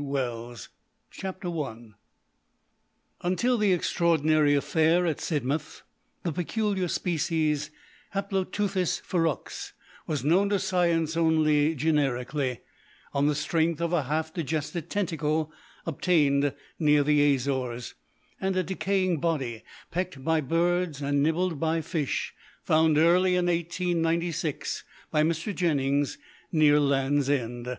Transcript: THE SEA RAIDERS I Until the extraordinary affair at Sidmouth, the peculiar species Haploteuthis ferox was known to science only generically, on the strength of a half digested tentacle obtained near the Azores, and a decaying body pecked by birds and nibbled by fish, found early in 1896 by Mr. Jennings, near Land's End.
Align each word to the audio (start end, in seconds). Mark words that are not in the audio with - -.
THE 0.00 0.56
SEA 1.10 1.26
RAIDERS 1.26 1.58
I 1.62 1.88
Until 3.26 3.58
the 3.58 3.74
extraordinary 3.74 4.54
affair 4.54 5.04
at 5.04 5.20
Sidmouth, 5.20 5.82
the 6.22 6.32
peculiar 6.32 6.88
species 6.88 7.70
Haploteuthis 8.14 9.02
ferox 9.02 9.72
was 10.06 10.24
known 10.24 10.48
to 10.48 10.58
science 10.58 11.18
only 11.18 11.74
generically, 11.74 12.60
on 13.12 13.26
the 13.26 13.34
strength 13.34 13.82
of 13.82 13.92
a 13.92 14.04
half 14.04 14.32
digested 14.32 14.88
tentacle 14.88 15.52
obtained 15.84 16.54
near 16.78 17.02
the 17.02 17.34
Azores, 17.34 17.92
and 18.40 18.56
a 18.56 18.62
decaying 18.62 19.20
body 19.20 19.64
pecked 19.90 20.24
by 20.24 20.40
birds 20.40 21.02
and 21.02 21.22
nibbled 21.22 21.60
by 21.60 21.82
fish, 21.82 22.32
found 22.64 22.96
early 22.96 23.36
in 23.36 23.48
1896 23.48 24.82
by 25.10 25.22
Mr. 25.22 25.54
Jennings, 25.54 26.16
near 26.50 26.80
Land's 26.80 27.28
End. 27.28 27.76